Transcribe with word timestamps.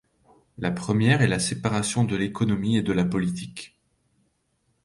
La 0.57 0.71
première 0.71 1.21
est 1.21 1.27
la 1.27 1.37
séparation 1.37 2.03
de 2.03 2.15
l'économie 2.15 2.75
et 2.75 2.81
de 2.81 2.91
la 2.91 3.05
politique. 3.05 3.79